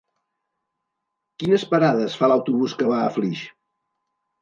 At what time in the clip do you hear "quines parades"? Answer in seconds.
1.45-2.17